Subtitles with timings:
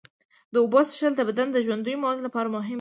[0.53, 2.69] د اوبو څښل د بدن د ژوندیو موادو لپاره مهم دي.